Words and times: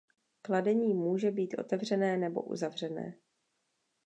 Kladení 0.41 0.93
může 0.93 1.31
být 1.31 1.55
otevřené 1.59 2.17
nebo 2.17 2.41
uzavřené. 2.41 3.13